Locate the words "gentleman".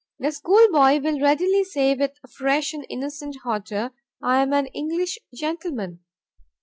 5.31-5.99